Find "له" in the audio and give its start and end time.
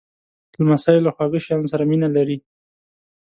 1.05-1.11